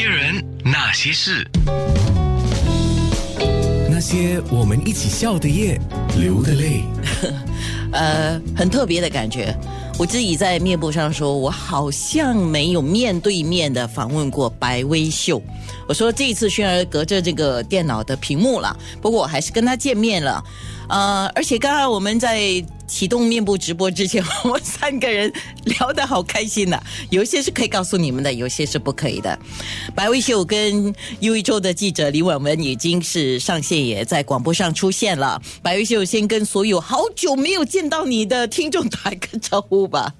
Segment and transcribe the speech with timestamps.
[0.00, 1.44] 些人，那些事，
[3.90, 5.76] 那些我们一起笑的夜，
[6.16, 6.84] 流的泪。
[7.90, 9.52] 呃，很特别的感觉。
[9.98, 15.42] 我自己在面部上说，我好像没有面对面的访问过白薇秀。
[15.88, 20.40] 我说这一次虽然隔着这个电脑的屏幕了，不过我还是跟他见面了。
[20.88, 25.32] 呃，而且刚刚我们在启动面部直播之前，我们三个人
[25.64, 29.38] 聊得好开心呐、有一些是可以告诉你们的，有些是不可以的。
[29.94, 35.40] 白薇秀跟优一周的记者李婉文已经是上线，也在广播上出现了。
[35.62, 40.14] 白薇秀先跟所有好久没有见到你的听众打一个招呼吧。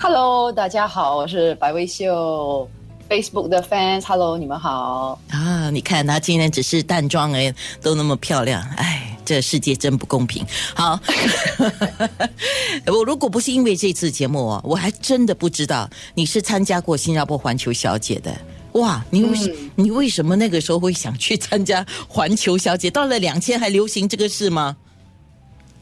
[0.00, 2.68] Hello，大家好，我是白薇秀
[3.08, 5.20] Facebook 的 fans，Hello，你们好。
[5.30, 10.42] 啊，你看她今天只是淡妆哎，都那么漂亮，哎，这世界真不公平。
[10.74, 10.98] 好，
[12.88, 18.34] 我如果不是因为这次节目哦，我还真的不知道你是参加过新加坡环球小姐的。
[18.72, 22.90] 哇，你为、嗯你为什么那个时候会想去参加环球小姐？
[22.90, 24.74] 到了两千还流行这个事吗？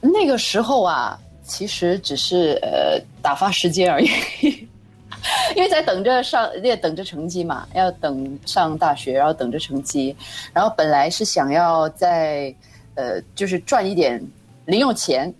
[0.00, 4.08] 那个时候啊，其实只是呃打发时间而已，
[5.56, 10.14] 因为在等着上，也等着成绩嘛，要等上大学，然后等着成绩，
[10.52, 12.54] 然后本来是想要在
[12.96, 14.20] 呃就是赚一点
[14.64, 15.32] 零用钱，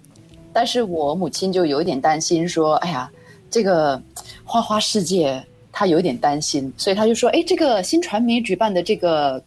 [0.53, 3.11] 但是我母亲就有一点担心，说，哎呀，
[3.51, 4.01] 这个
[4.45, 9.43] 花花世界，她有点担心，所以她就说，哎，这个新传媒举办的这个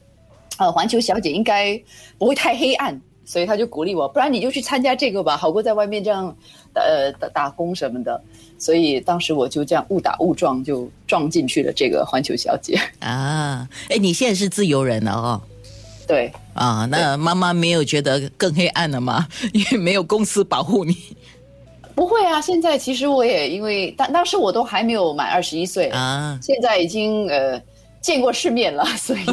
[0.57, 1.81] 呃环球小姐应该
[2.17, 2.99] 不会太黑暗。
[3.25, 6.35] 所以她就鼓励我，不然你就去参加这个吧，好过在外面这样，
[6.73, 8.19] 呃打打工什么的。
[8.57, 12.75] 所以当时我就这样误打误撞就撞进去了这个环球小姐。
[12.99, 15.39] 啊，哎，你现在是自由人了哦。
[16.09, 19.27] 对，啊，那妈妈没有觉得更黑暗了吗？
[19.53, 20.97] 因为没有公司保护你
[21.93, 26.39] 不会啊，现在其实我也因为当当时我都还没有满二十一岁，啊。
[26.41, 27.61] 现在已经呃
[28.01, 29.23] 见过世面了， 所以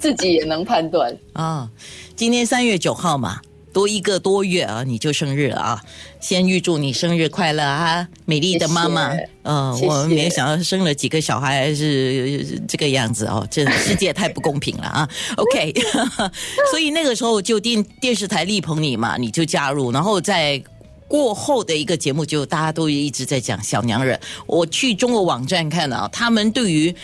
[0.00, 1.16] 自己也能判断。
[1.34, 1.70] 啊，
[2.16, 3.40] 今天三月九号嘛，
[3.72, 5.82] 多一个多月啊，你就生日了啊！
[6.20, 9.28] 先预祝你生日快乐啊，美丽的妈妈谢谢。
[9.42, 15.72] 呃，谢谢我没有想到生了几个小孩是这个样子哦，这 世界太不公平了啊！OK，
[16.70, 20.62] 所以那个时候就电电视台力捧你嘛，你就加入，然后在。
[21.08, 24.18] 过后的一个节目，就大家都一直在讲小娘惹。
[24.46, 26.96] 我去中国网站看啊，他们对于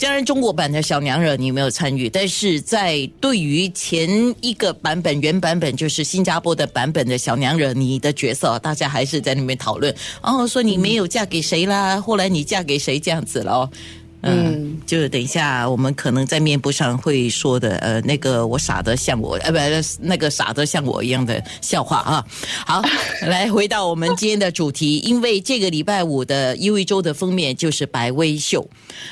[0.00, 4.08] 当然，中国版的小娘惹你没有参与，但是在对于前
[4.40, 13.68] 一个版本原版本就是新加坡的版本的小娘惹，你的角色大家还是在那边讨论，哦，说你没有嫁给谁啦，后来你嫁给谁这样子了。
[14.22, 19.58] 嗯，就是等一下，我们可能在面部上会说的，呃，那个我傻的像我，呃，不，
[20.00, 22.26] 那个傻的像我一样的笑话啊。
[22.66, 22.82] 好，
[23.28, 28.68] 来回到我们今天的主题，因为这个礼拜五的优一周的封面就是白薇秀，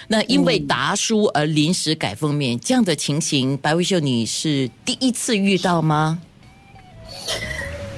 [0.09, 6.19] 那因为达叔而临时改封面，这样的情形，白薇秀你是第一次遇到吗？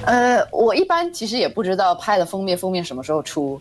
[0.05, 3.59] 呃，我一般其实也不知道拍了封面，封面什么时候出，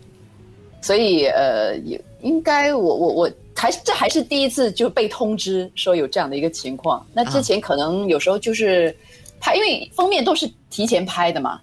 [0.81, 7.05] 所以呃，也应该我我我还这还是第一次就被通知说有这样的一个情况。
[7.13, 8.97] 那之前可能有时候就是
[9.41, 11.61] 拍，因为封面都是提前拍的嘛，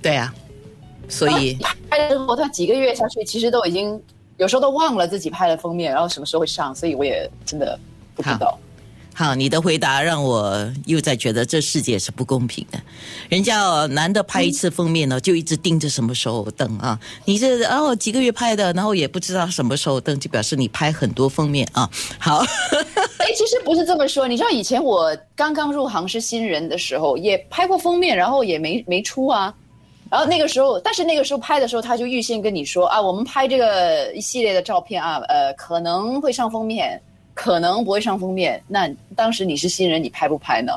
[0.00, 0.32] 对啊，
[1.08, 1.58] 所以
[1.90, 4.00] 拍了之后他几个月下去，其实都已经
[4.36, 7.78] 有时候都忘了自己拍了封面，然后什么时候会上，所以我也真的
[8.14, 8.58] 不知道。
[9.14, 12.80] 好，你的回答让我又在觉得这世界是不公平的。
[13.28, 16.98] 人家，男的拍一次封面呢，就一直盯着什么时候登啊。
[17.26, 21.88] 你这哦几个月拍的，然后也不知道什么时候登，就表示你拍很多封面啊。
[22.18, 22.38] 好，
[23.18, 29.54] 哎，其实不是这么说，你知道以前我刚刚入行是新人的时候，也拍过封面，然后也没没出啊。
[30.10, 37.00] 然后那个时候，但是那个时候拍的时候，他就预先跟你说啊，我们拍这个一系列的照片啊，呃，可能会上封面，
[37.34, 38.62] 可能不会上封面。
[38.68, 40.72] 那当时你是新人，你拍不拍呢？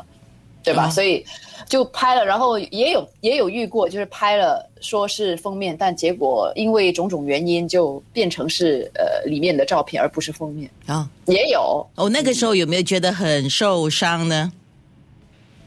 [0.62, 0.88] 对吧？
[0.88, 1.24] 嗯所以
[1.68, 10.68] 就拍了，然后也有也有遇过，就是拍了说是封面，但结果因为种种原因就变成是呃里面的照片，而不是封面。
[10.86, 14.52] 啊，也有，哦，那个时候有没有觉得很受伤呢？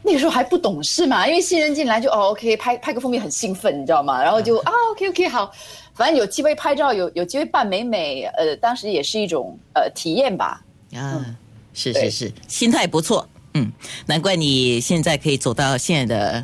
[0.04, 4.22] 那个时候还不懂事嘛，因为新人进来就哦 OK 拍拍个封面很兴奋，你知道吗？
[4.22, 5.50] 然后就啊 OK OK 好，
[5.94, 10.62] 反正有机会拍照，有有机会扮美美，呃，当时也是一种呃体验吧。
[10.94, 11.26] 啊，
[11.74, 13.72] 是是是，心态不错，嗯，
[14.06, 16.44] 难怪你现在可以走到现在的。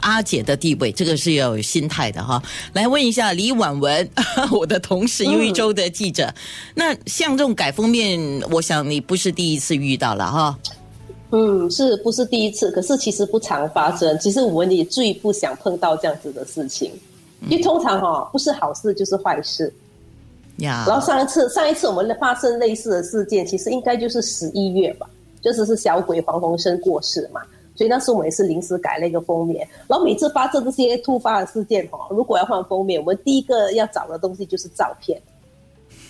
[0.00, 2.40] 阿姐的地位，这个是要有心态的哈。
[2.74, 4.08] 来问一下李婉文，
[4.52, 6.32] 我的同事，优一周的记者。
[6.74, 8.20] 那像这种改封面，
[8.50, 10.58] 我想你不是第一次遇到了哈。
[11.30, 12.70] 嗯，是不是第一次？
[12.70, 14.16] 可是其实不常发生。
[14.18, 16.92] 其实我们也最不想碰到这样子的事情，
[17.48, 19.72] 因为通常哈、不是好事就是坏事。
[20.86, 25.06] 然后上一次上一次我们发生类似的事件，其实应该就是十一月吧，
[25.42, 27.42] 就是是小鬼黄鸿升过世嘛，
[27.74, 29.68] 所以那时我们也是临时改了一个封面。
[29.86, 35.20] 然后每次发生这些突发的事件哦，如果要换封面，我们第一个要找的东西就是照片，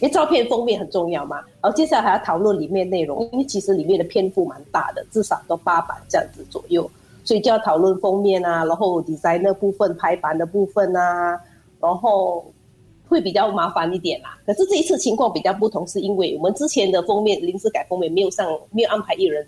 [0.01, 1.39] 因为照片封面很重要嘛。
[1.61, 6.89] 然后接下来还要讨论里面内容，因为其实里面的篇幅蛮大的，至少都八版这样子左右，
[7.25, 11.37] 所以就要讨论封面啊，然后 design 的部分、排版的部分啊，
[11.81, 12.45] 然后。
[13.09, 19.47] 会比较麻烦一点啦，可是这一次情况比较不同，是因为我们之前的封面临时改封面没有上，没有安排艺人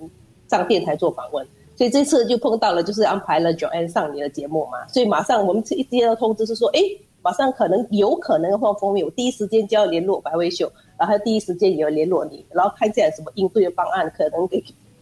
[0.48, 1.46] 上电台做访问，
[1.76, 6.80] 所以这次就碰到了，就是安排了 Joanne 上你的节目嘛，所以马上我们一接到通知是说，哎，
[7.20, 14.60] 马上可能有可能换封面，我第一时间就要联络白薇秀，然后第一时间也要联络你，然后看下什么应对的方案，可能给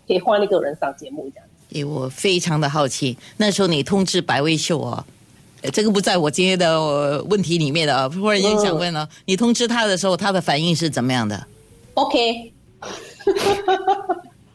[0.09, 1.47] 可以换一个人上节目这样。
[1.73, 5.05] 诶，我非常的好奇，那时候你通知白薇秀哦。
[5.73, 11.47] 这个不在我今天的问题里面的啊，忽然间想问了，你通知他的时候，他的反应是怎么样的
[11.95, 12.53] ？OK，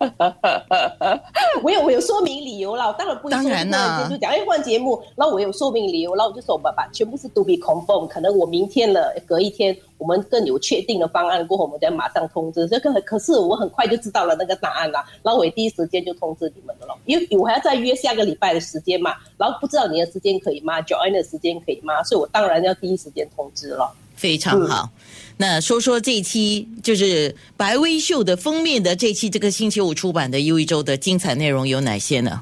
[1.63, 12.67] 我有我有说明理由了，我当然不会说突然间就讲哎换节目，然后我有说明理由，然后我就说我爸爸全部是 to be confirm，可能我明天了，隔一天我们更有确定的方案过后，我们再马上通知。
[12.67, 22.01] 这个可是我很快就知道了那个答案了，然后我第一时间就通知你们了，因为我还要再约下个礼拜的时间嘛，然后不知道你的时间可以吗？Joanne 的时间可以吗？
[22.03, 23.93] 所以我当然要第一时间通知了。
[24.15, 24.89] 非常好。
[25.37, 32.41] 那说说这期就是白薇秀的封面的这期这个星期五出版的《又一周》的精彩内容有哪些呢？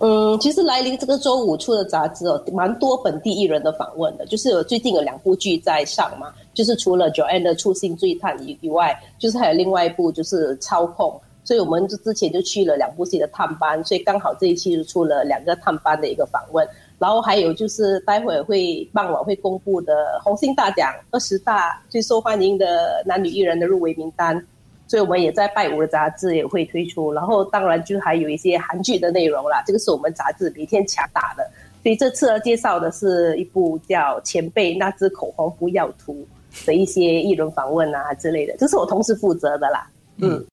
[0.00, 11.10] 嗯，其实来临这个周五出的杂志哦，蛮多本地艺人的访问的，就是有最近有两部剧在上嘛，就是除了 Joanne 的《初心追探》以以外，就是还有另外一部就是《操控》，
[11.48, 16.68] 所以我们就之前就去了两部戏的探班，所以刚好这一期就出了两个探班的一个访问。
[16.98, 24.34] 然后还有就是待会会傍晚会公布的红星大奖二十大最受欢迎的男女艺人的入围名单，
[24.88, 27.12] 所以我们也在拜五的杂志也会推出。
[27.12, 31.46] 然后当然就还有一些韩剧的内容啦，这个是我们杂志每天强打的。
[31.82, 36.26] 所以这次要介绍的是一部叫《前辈那支口红不要涂》
[36.66, 39.88] 的一些艺人访问啊之类的，这是我同事负责的啦。
[40.16, 40.44] 嗯。